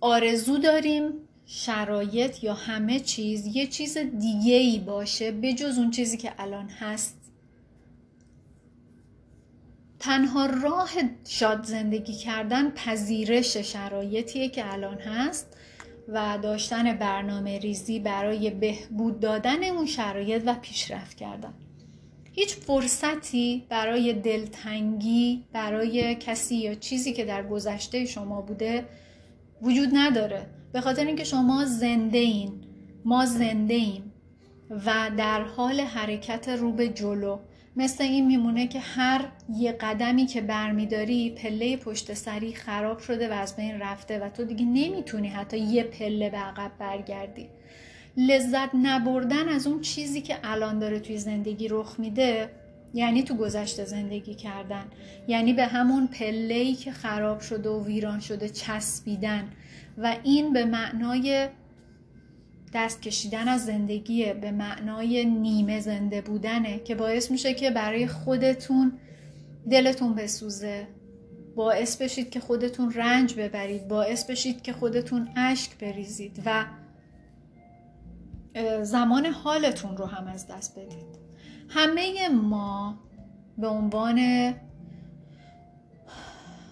[0.00, 1.12] آرزو داریم
[1.46, 6.68] شرایط یا همه چیز یه چیز دیگه ای باشه به جز اون چیزی که الان
[6.68, 7.19] هست.
[10.00, 10.90] تنها راه
[11.28, 15.56] شاد زندگی کردن پذیرش شرایطیه که الان هست
[16.08, 21.54] و داشتن برنامه ریزی برای بهبود دادن اون شرایط و پیشرفت کردن.
[22.32, 28.84] هیچ فرصتی برای دلتنگی برای کسی یا چیزی که در گذشته شما بوده
[29.62, 30.46] وجود نداره.
[30.72, 32.52] به خاطر اینکه شما زنده این
[33.04, 34.12] ما زنده ایم
[34.70, 37.38] و در حال حرکت رو به جلو.
[37.80, 43.32] مثل این میمونه که هر یه قدمی که برمیداری پله پشت سری خراب شده و
[43.32, 47.48] از بین رفته و تو دیگه نمی‌تونی حتی یه پله به عقب برگردی.
[48.16, 52.50] لذت نبردن از اون چیزی که الان داره توی زندگی رخ میده
[52.94, 54.84] یعنی تو گذشته زندگی کردن.
[55.28, 59.48] یعنی به همون پله‌ای که خراب شده و ویران شده چسبیدن.
[59.98, 61.48] و این به معنای
[62.72, 68.92] دست کشیدن از زندگی به معنای نیمه زنده بودنه که باعث میشه که برای خودتون
[69.70, 70.86] دلتون بسوزه.
[71.56, 73.88] باعث بشید که خودتون رنج ببرید.
[73.88, 76.64] باعث بشید که خودتون اشک بریزید و
[78.82, 81.20] زمان حالتون رو هم از دست بدید.
[81.68, 82.98] همه ما
[83.58, 84.18] به عنوان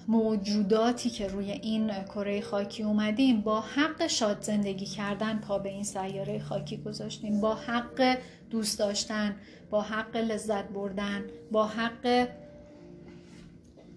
[0.09, 5.85] موجوداتی که روی این کره خاکی اومدیم با حق شاد زندگی کردن پا به این
[5.85, 7.41] سیاره خاکی گذاشتیم.
[7.41, 8.19] با حق
[8.51, 9.37] دوست داشتن
[9.71, 12.29] با حق لذت بردن با حق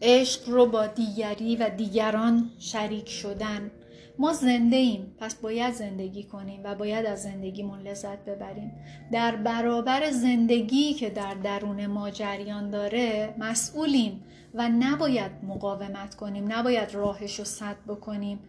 [0.01, 3.71] عشق رو با دیگری و دیگران شریک شدن.
[4.19, 8.71] ما زنده ایم پس باید زندگی کنیم و باید از زندگیمون لذت ببریم.
[9.11, 14.23] در برابر زندگی که در درون ما جریان داره مسئولیم.
[14.53, 18.39] و نباید مقاومت کنیم نباید راهش رو صد بکنیم.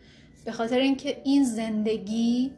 [0.44, 2.52] به خاطر اینکه این زندگی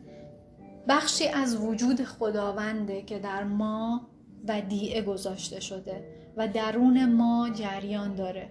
[0.89, 4.09] بخشی از وجود خداونده که در ما
[4.49, 6.05] ودیعه گذاشته شده
[6.37, 8.51] و درون ما جریان داره.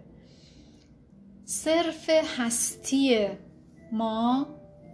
[1.45, 3.27] صرف هستی
[3.91, 4.47] ما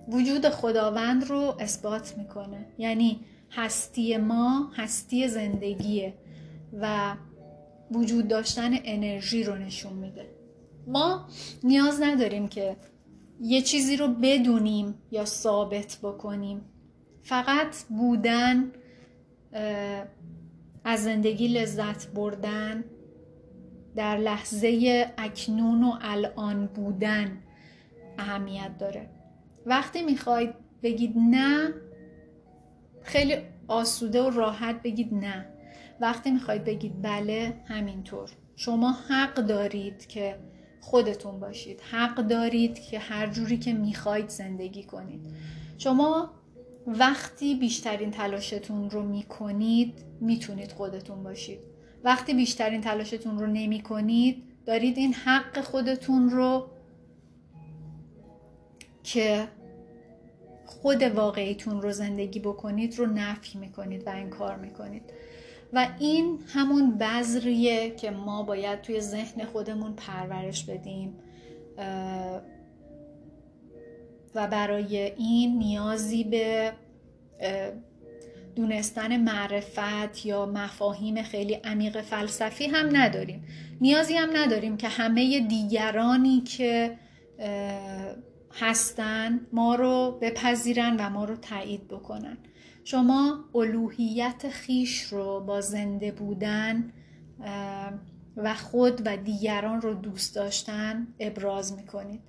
[0.07, 2.65] وجود خداوند رو اثبات می‌کنه.
[2.77, 3.19] یعنی
[3.51, 6.13] هستی ما هستی زندگیه
[6.81, 7.15] و
[7.91, 10.29] وجود داشتن انرژی رو نشون میده.
[10.87, 11.27] ما
[11.63, 12.77] نیاز نداریم که
[13.41, 16.61] یه چیزی رو بدونیم یا ثابت بکنیم.
[17.21, 18.71] فقط بودن
[20.83, 22.83] از زندگی لذت بردن
[23.95, 27.43] در لحظه اکنون و الان بودن
[28.17, 29.09] اهمیت داره.
[29.65, 31.73] وقتی می‌خواید بگید نه
[33.01, 33.35] خیلی
[33.67, 35.45] آسوده و راحت بگید نه.
[36.01, 38.29] وقتی می‌خواید بگید بله همینطور.
[38.55, 40.35] شما حق دارید که
[40.81, 41.81] خودتون باشید.
[41.81, 45.21] حق دارید که هر جوری که می‌خواید زندگی کنید.
[45.77, 46.31] شما
[46.87, 51.59] وقتی بیشترین تلاشتون رو می‌کنید می‌تونید خودتون باشید.
[52.03, 56.67] وقتی بیشترین تلاشتون رو نمی کنید دارید این حق خودتون رو
[59.03, 59.47] که
[60.65, 65.03] خود واقعیتون رو زندگی بکنید رو نفی می‌کنید و انکار می‌کنید.
[65.73, 71.13] و این همون بذریه که ما باید توی ذهن خودمون پرورش بدیم
[74.35, 76.73] و برای این نیازی به
[78.55, 83.43] دونستن معرفت یا مفاهیم خیلی عمیق فلسفی هم نداریم.
[83.81, 86.97] نیازی هم نداریم که همه دیگرانی که
[88.53, 92.37] هستن ما رو بپذیرن و ما رو تایید بکنن.
[92.91, 96.93] شما الوهیت خیش رو با زنده بودن
[98.37, 102.21] و خود و دیگران رو دوست داشتن ابراز می‌کنید.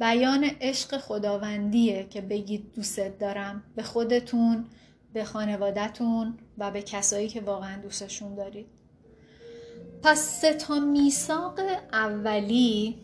[0.00, 3.62] بیان عشق خداوندیه که بگید دوست دارم.
[3.76, 4.64] به خودتون
[5.12, 8.66] به خانوادهتون و به کسایی که واقعا دوستشون دارید.
[10.02, 11.60] پس سه تا میثاق
[11.92, 12.98] اولی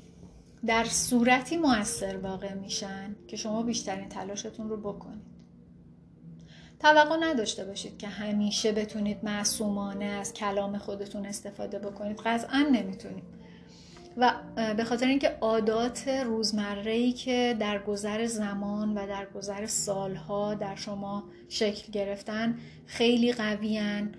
[0.66, 5.29] در صورتی موثر واقع میشن که شما بیشترین تلاشتون رو بکنید.
[6.80, 12.20] توقع نداشته باشید که همیشه بتونید معصومانه از کلام خودتون استفاده بکنید.
[12.24, 13.40] قطعا نمی‌تونید.
[14.16, 14.32] و
[14.76, 20.74] به خاطر اینکه عادات روزمره ای که در گذر زمان و در گذر سالها در
[20.76, 24.14] شما شکل گرفتن خیلی قویان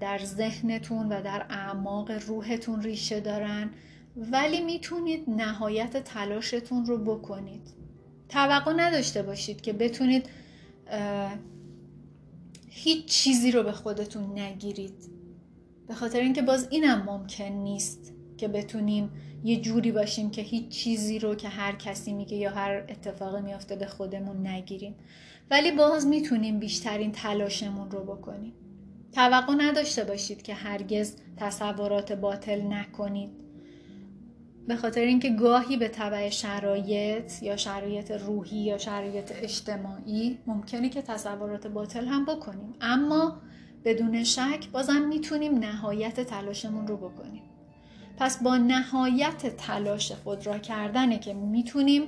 [0.00, 3.70] در ذهنتون و در اعماق روحتون ریشه دارن.
[4.16, 7.74] ولی می‌تونید نهایت تلاشتون رو بکنید.
[8.28, 10.26] توقع نداشته باشید که بتونید
[12.82, 15.10] هیچ چیزی رو به خودتون نگیرید.
[15.88, 19.10] به خاطر اینکه باز اینم ممکن نیست که بتونیم
[19.44, 23.76] یه جوری باشیم که هیچ چیزی رو که هر کسی میگه یا هر اتفاقی میافته
[23.76, 24.94] به خودمون نگیریم.
[25.50, 28.52] ولی باز می‌تونیم بیشترین تلاشمون رو بکنیم.
[29.12, 33.30] توقع نداشته باشید که هرگز تصورات باطل نکنید.
[34.70, 41.02] به خاطر اینکه گاهی به طبع شرایط یا شرایط روحی یا شرایط اجتماعی ممکنه که
[41.02, 42.74] تصورات باطل هم بکنیم.
[42.80, 43.36] اما
[43.84, 47.42] بدون شک بازم می‌تونیم نهایت تلاشمون رو بکنیم.
[48.16, 52.02] پس با نهایت تلاش خود را کردنه که می‌تونیم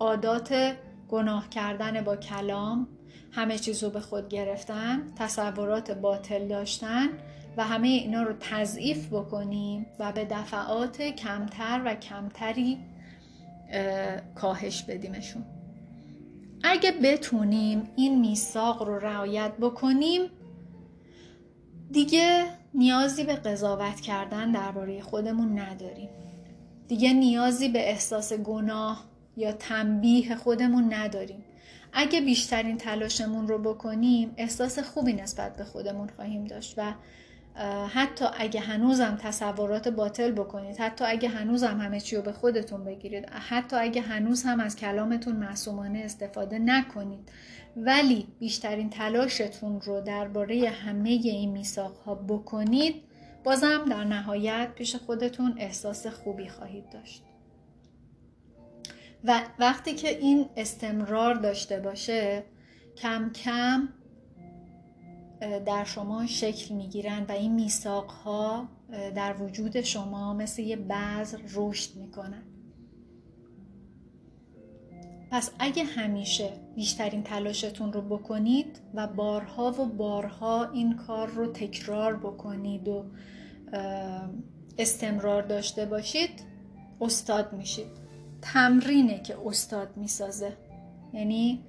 [0.00, 0.76] عادات
[1.08, 2.88] گناه کردن با کلام
[3.32, 7.08] همه چیز رو به خود گرفتن تصورات باطل داشتن
[7.60, 12.78] و همه اینا رو تضعیف بکنیم و به دفعات کمتر و کمتری
[14.34, 15.44] کاهش بدیمشون.
[16.62, 20.20] اگه بتونیم این میثاق رو رعایت بکنیم
[21.90, 22.44] دیگه
[22.74, 26.08] نیازی به قضاوت کردن درباره خودمون نداریم.
[26.88, 29.04] دیگه نیازی به احساس گناه
[29.36, 31.44] یا تنبیه خودمون نداریم.
[31.92, 36.92] اگه بیشترین تلاشمون رو بکنیم احساس خوبی نسبت به خودمون خواهیم داشت و
[37.88, 43.30] حتی اگه هنوزم تصورات باطل بکنید حتی اگه هنوزم همه چی رو به خودتون بگیرید
[43.30, 47.30] حتی اگه هنوز هم از کلامتون معصومانه استفاده نکنید
[47.76, 53.02] ولی بیشترین تلاشتون رو درباره همه این میثاق ها بکنید
[53.44, 57.22] بازم در نهایت پیش خودتون احساس خوبی خواهید داشت.
[59.24, 62.44] و وقتی که این استمرار داشته باشه
[62.96, 63.88] کم کم
[65.40, 68.68] در شما شکل می‌گیرن و این میثاق ها
[69.14, 72.42] در وجود شما مثل یه بذر رشد می‌کنن.
[75.30, 82.16] پس اگه همیشه بیشترین تلاشتون رو بکنید و بارها و بارها این کار رو تکرار
[82.16, 83.04] بکنید و
[84.78, 86.30] استمرار داشته باشید
[87.00, 88.00] استاد میشید.
[88.42, 90.56] تمرینه که استاد می‌سازه.
[91.12, 91.64] یعنی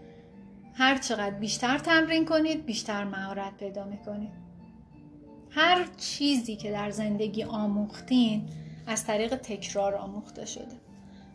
[0.73, 4.31] هر چقدر بیشتر تمرین کنید بیشتر مهارت پیدا می‌کنید.
[5.49, 8.49] هر چیزی که در زندگی آموختین
[8.87, 10.81] از طریق تکرار آموخته شده.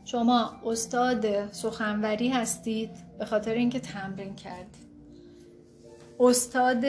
[0.05, 4.87] شما استاد سخنوری هستید به خاطر اینکه تمرین کردید.
[6.21, 6.85] استاد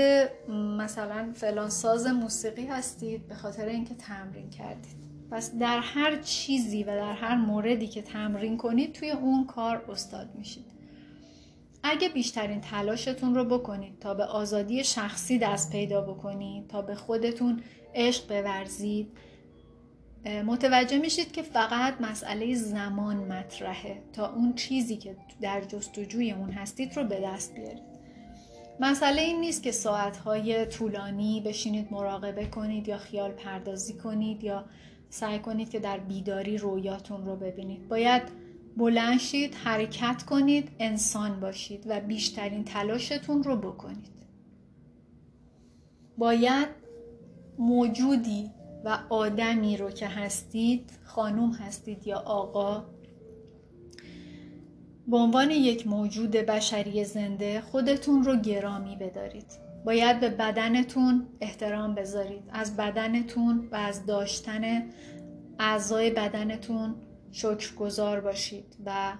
[0.77, 4.97] مثلا فلان ساز موسیقی هستید به خاطر اینکه تمرین کردید.
[5.31, 10.29] پس در هر چیزی و در هر موردی که تمرین کنید توی اون کار استاد
[10.35, 10.76] میشید.
[11.89, 17.61] اگه بیشترین تلاشتون رو بکنید تا به آزادی شخصی دست پیدا بکنید تا به خودتون
[17.95, 19.17] عشق بورزید
[20.45, 24.01] متوجه میشید که فقط مسئله زمان مطرحه.
[24.13, 27.97] تا اون چیزی که در جستجوی اون هستید رو به دست بیارید.
[28.79, 34.65] مسئله این نیست که ساعتهای طولانی بشینید مراقبه کنید یا خیال پردازی کنید یا
[35.09, 37.87] سعی کنید که در بیداری رویاتون رو ببینید.
[37.87, 38.21] باید
[38.77, 44.17] بلند شید حرکت کنید انسان باشید و بیشترین تلاشتون رو بکنید.
[46.17, 46.67] باید
[47.59, 48.51] موجودی
[48.85, 52.83] و آدمی رو که هستید خانوم هستید یا آقا
[55.07, 59.67] به عنوان یک موجود بشری زنده خودتون رو گرامی بدارید.
[59.85, 62.43] باید به بدنتون احترام بذارید.
[62.49, 64.89] از بدنتون و از داشتن
[65.59, 66.95] اعضای بدنتون
[67.37, 69.13] شکرگزار باشید و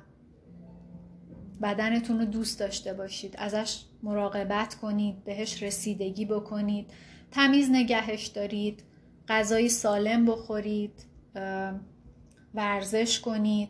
[1.61, 3.36] بدنتون رو دوست داشته باشید.
[3.38, 6.91] ازش مراقبت کنید بهش رسیدگی بکنید.
[7.32, 8.84] تمیز نگهش دارید
[9.28, 11.05] غذای سالم بخورید
[12.53, 13.70] ورزش کنید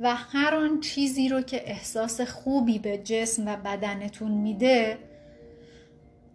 [0.00, 4.98] و هر آن چیزی رو که احساس خوبی به جسم و بدنتون میده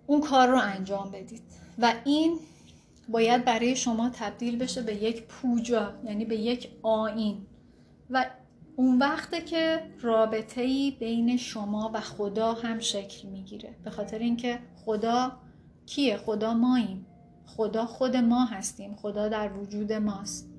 [0.07, 1.41] اون کار رو انجام بدید.
[1.79, 2.39] و این
[3.09, 7.45] باید برای شما تبدیل بشه به یک پوجا یعنی به یک آین
[8.09, 8.25] و
[8.75, 13.75] اون وقته که رابطه ای بین شما و خدا هم شکل می‌گیره.
[13.83, 15.31] به خاطر اینکه خدا
[15.85, 17.05] کیه؟ خدا ماییم.
[17.45, 18.95] خدا خود ما هستیم.
[18.95, 20.49] خدا در وجود ماست.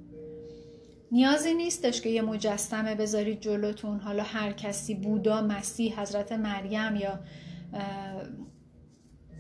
[1.13, 4.01] نیازی نیستش که یه مجسمه بذارید جلوتون.
[4.01, 7.21] حالا هر کسی بودا مسیح حضرت مریم یا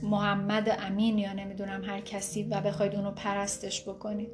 [0.02, 4.30] محمد امین یا نمی‌دونم هر کسی و بخواید اونو پرستش بکنید.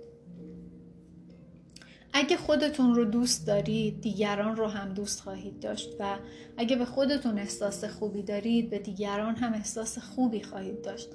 [2.17, 6.17] اگه خودتون رو دوست دارید دیگران رو هم دوست خواهید داشت و
[6.57, 11.09] اگه به خودتون احساس خوبی دارید به دیگران هم احساس خوبی خواهید داشت.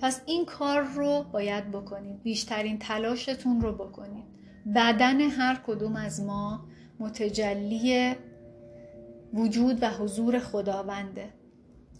[0.00, 2.22] پس این کار رو باید بکنید.
[2.22, 4.24] بیشترین تلاشتون رو بکنید.
[4.74, 6.66] بدن هر کدوم از ما
[6.98, 8.14] متجلی
[9.34, 11.28] وجود و حضور خداونده.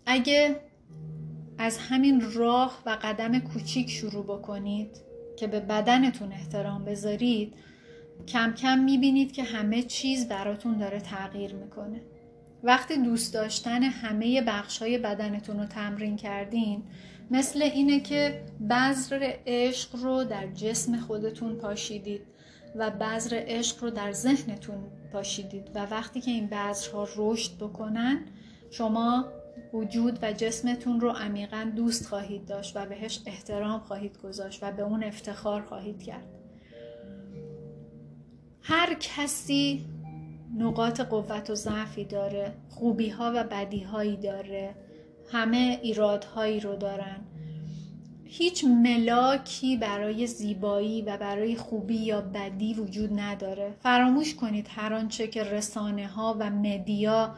[0.07, 0.61] اگه
[1.59, 5.00] از همین راه و قدم کوچیک شروع بکنید
[5.36, 7.54] که به بدنتون احترام بذارید
[8.29, 12.01] کم کم می‌بینید که همه چیز براتون داره تغییر می‌کنه.
[12.62, 16.83] وقتی دوست داشتن همه بخش های بدنتون رو تمرین کردین
[17.31, 22.20] مثل اینه که بذر عشق رو در جسم خودتون پاشیدید
[22.77, 24.79] و بذر عشق رو در ذهنتون
[25.12, 28.24] پاشیدید و وقتی که این بذرها رشد بکنن
[28.70, 29.24] شما
[29.72, 34.83] وجود و جسمتون رو عمیقا دوست خواهید داشت و بهش احترام خواهید گذاشت و به
[34.83, 36.36] اون افتخار خواهید کرد.
[38.68, 39.84] هر کسی
[40.58, 44.74] نقاط قوت و ضعفی داره خوبی ها و بدی هایی داره
[45.32, 47.20] همه ایرادهایی رو دارن.
[48.24, 53.74] هیچ ملاکی برای زیبایی و برای خوبی یا بدی وجود نداره.
[53.82, 57.34] فراموش کنید هر آنچه که رسانه ها و مدیا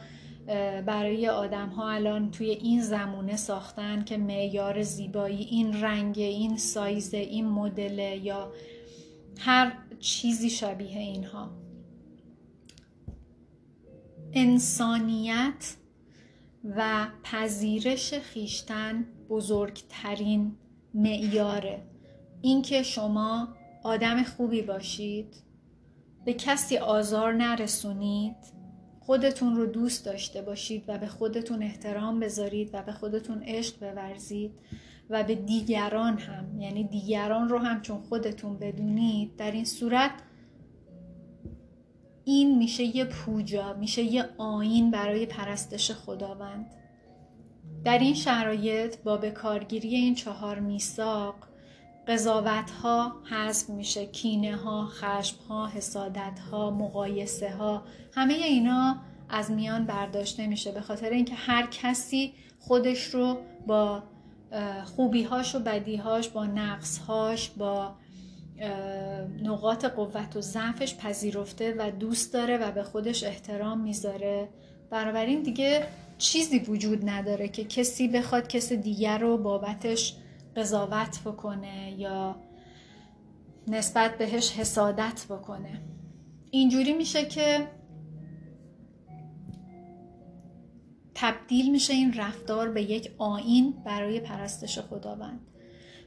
[0.86, 7.14] برای آدم ها الان توی این زمونه ساختن که معیار زیبایی این رنگ این سایز
[7.14, 8.52] این مدل یا
[9.39, 11.51] هر چیزی شبیه اینها.
[14.32, 15.76] انسانیت
[16.64, 20.57] و پذیرش خیشتن بزرگترین
[20.95, 21.82] معیاره.
[22.43, 23.49] اینکه شما
[23.84, 25.36] آدم خوبی باشید
[26.24, 28.36] به کسی آزار نرسونید
[29.01, 34.53] خودتون رو دوست داشته باشید و به خودتون احترام بذارید و به خودتون عشق بورزید.
[35.11, 36.61] و به دیگران هم.
[36.61, 40.11] یعنی دیگران رو هم چون خودتون بدونید در این صورت
[42.24, 46.66] این میشه یه پوجا میشه یه آین برای پرستش خداوند.
[47.84, 51.34] در این شرایط با به کارگیری این چهار میثاق
[52.09, 54.06] قضاوت ها حذف میشه.
[54.06, 57.82] کینه ها خشم ها حسادت ها مقایسه ها
[58.12, 58.96] همه اینا
[59.28, 60.72] از میان برداشته میشه.
[60.72, 64.02] به خاطر اینکه هر کسی خودش رو با
[64.84, 67.94] خوبیهاش و بدیهاش با نقصهاش با
[69.42, 74.49] نقاط قوت و ضعفش پذیرفته و دوست داره و به خودش احترام می‌ذاره.
[74.90, 75.86] بنابراین دیگه
[76.18, 80.16] چیزی وجود نداره که کسی بخواد کس دیگر رو بابتش
[80.57, 82.36] قضاوت بکنه یا
[83.68, 85.80] نسبت بهش حسادت بکنه.
[86.51, 87.66] اینجوری میشه که
[91.20, 95.40] تبدیل میشه این رفتار به یک آین برای پرستش خداوند.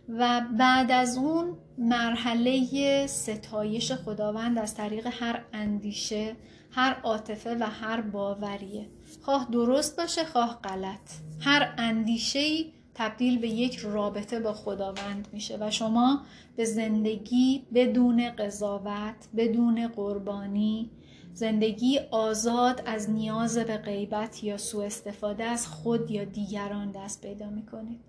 [0.09, 6.36] و بعد از اون مرحله ستایش خداوند از طریق هر اندیشه
[6.72, 8.88] هر عاطفه و هر باوریه.
[9.22, 11.12] خواه درست باشه خواه غلط.
[11.39, 16.22] هر اندیشه تبدیل به یک رابطه با خداوند میشه و شما
[16.55, 20.89] به زندگی بدون قضاوت بدون قربانی
[21.34, 27.50] زندگی آزاد از نیاز به غیبت یا سوء استفاده از خود یا دیگران دست پیدا
[27.50, 28.00] می‌کنید.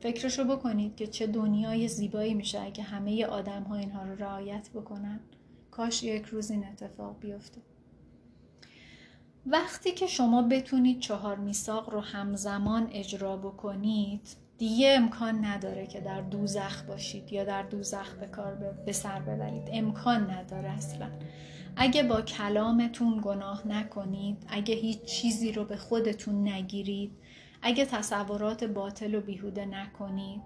[0.00, 5.20] فکرشو بکنید که چه دنیای زیبایی میشه اگه همه آدم ها اینها رو رعایت بکنن.
[5.70, 7.60] کاش یک روز این اتفاق بیفته.
[9.46, 14.28] وقتی که شما بتونید چهار میثاق رو همزمان اجرا بکنید
[14.58, 18.54] دیگه امکان نداره که در دوزخ باشید یا در دوزخ به کار
[18.86, 19.68] به سر ببرید.
[19.72, 21.10] امکان نداره اصلا.
[21.76, 27.12] اگه با کلامتون گناه نکنید اگه هیچ چیزی رو به خودتون نگیرید
[27.62, 30.40] اگه تصورات باطل و بیهوده نکنید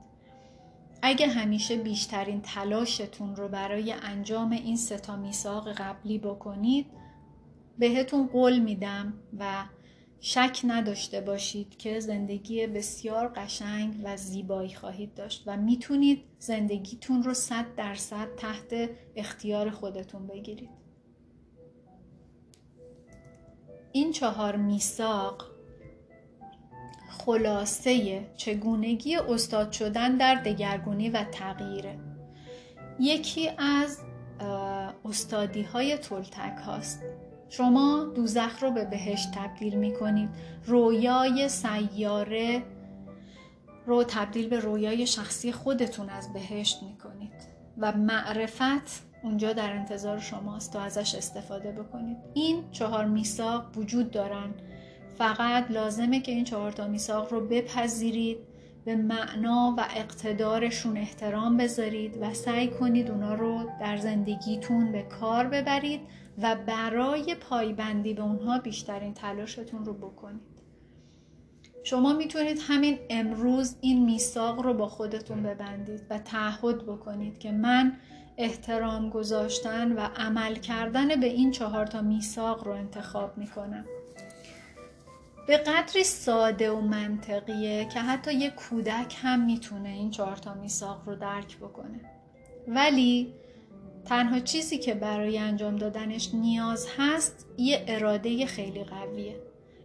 [1.03, 6.87] اگه همیشه بیشترین تلاشتون رو برای انجام این ستا میثاق قبلی بکنید
[7.79, 9.65] بهتون قول میدم و
[10.21, 17.35] شک نداشته باشید که زندگی بسیار قشنگ و زیبایی خواهید داشت و می‌تونید زندگیتون رو
[17.35, 20.88] صد درصد تحت اختیار خودتون بگیرید.
[23.93, 25.45] این چهار میثاق
[27.11, 31.99] خلاصه چگونگی استاد شدن در دگرگونی و تغییره
[33.01, 33.99] یکی از
[35.05, 37.03] استادی های تولتک هاست.
[37.49, 40.29] شما دوزخ رو به بهشت تبدیل می کنید
[40.67, 42.63] رویای سیاره
[43.87, 47.33] رو تبدیل به رویای شخصی خودتون از بهشت می کنید
[47.79, 52.17] و معرفت اونجا در انتظار شماست تا ازش استفاده بکنید.
[52.35, 54.55] این چهار میثاق وجود دارن.
[55.19, 58.39] فقط لازمه که این چهار تا میثاق رو بپذیرید
[58.85, 65.47] به معنا و اقتدارشون احترام بذارید و سعی کنید اونا رو در زندگیتون به کار
[65.47, 66.01] ببرید
[66.43, 70.59] و برای پایبندی به اونها بیشترین تلاشتون رو بکنید.
[71.85, 77.93] شما می‌تونید همین امروز این میثاق رو با خودتون ببندید و تعهد بکنید که من
[78.39, 83.85] احترام گذاشتن و عمل کردن به این چهار تا میثاق رو انتخاب می‌کنم.
[85.47, 91.03] به قدری ساده و منطقیه که حتی یک کودک هم می‌تونه این چهار تا میثاق
[91.07, 92.01] رو درک بکنه.
[92.69, 93.35] ولی
[94.05, 99.37] تنها چیزی که برای انجام دادنش نیاز هست یه اراده خیلی قویه.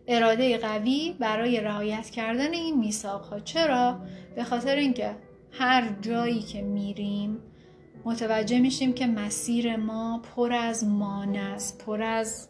[0.08, 4.00] اراده قوی برای رعایت کردن این میثاق ها چرا؟
[4.36, 5.16] به خاطر اینکه
[5.52, 7.40] هر جایی که میریم
[8.06, 12.48] متوجه میشیم که مسیر ما پر از مان است پر از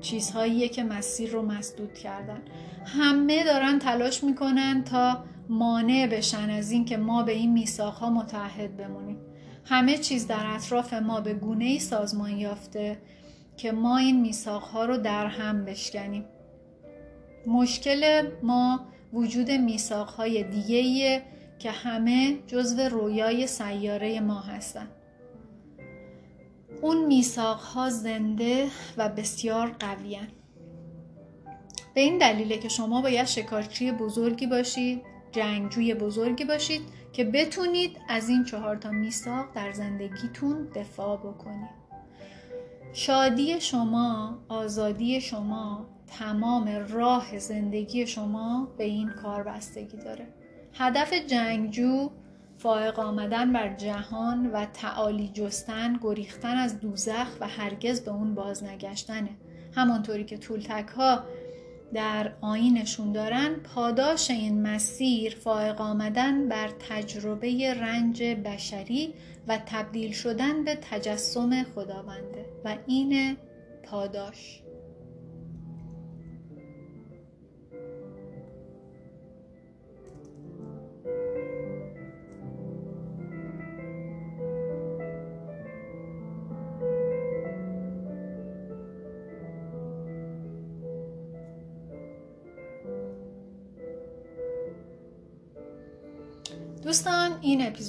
[0.00, 2.42] چیزهاییه که مسیر رو مسدود کردن.
[2.84, 9.16] همه دارن تلاش می‌کنن تا مانع بشن از اینکه ما به این ها متحد بمونیم.
[9.64, 12.98] همه چیز در اطراف ما به گونه ای سازمان یافته
[13.56, 14.34] که ما این
[14.72, 16.24] ها رو در هم بشکنیم.
[17.46, 18.80] مشکل ما
[19.12, 19.50] وجود
[20.16, 21.22] های دیگه
[21.60, 24.88] که همه جزو رویای سیاره ما هستن.
[26.82, 30.28] اون میثاق ها زنده و بسیار قویان
[31.94, 35.02] به این دلیله که شما باید شکارچی بزرگی باشید
[35.32, 36.82] جنگجوی بزرگی باشید
[37.12, 41.80] که بتونید از این چهار تا میثاق در زندگیتون دفاع بکنید.
[42.92, 50.39] شادی شما آزادی شما تمام راه زندگی شما به این کار بستگی داره.
[50.74, 52.10] هدف جنگجو
[52.58, 58.64] فائق آمدن بر جهان و تعالی جستن گریختن از دوزخ و هرگز به اون باز
[58.64, 59.30] نگشتنه
[59.74, 61.24] همانطوری که طولتک ها
[61.94, 69.14] در آینشون دارن پاداش این مسیر فائق آمدن بر تجربه رنج بشری
[69.48, 73.36] و تبدیل شدن به تجسم خداونده و این
[73.82, 74.62] پاداش.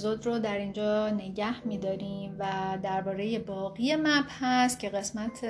[0.02, 5.46] اپیزود رو در اینجا نگه میداریم و درباره باقی مپ هست که قسمت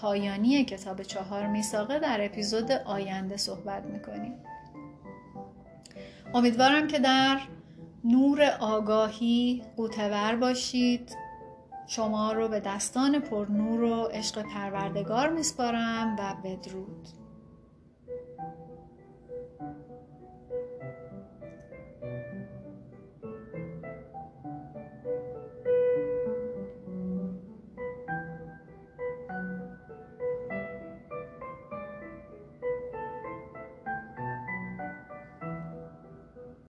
[0.00, 4.34] پایانی کتاب چهار میساقه در اپیزود آینده صحبت می‌کنیم.
[6.34, 7.40] امیدوارم که در
[8.04, 11.16] نور آگاهی قوتور باشید.
[11.86, 17.21] شما رو به دستان پر نور و عشق پروردگار میسپارم و بدرود.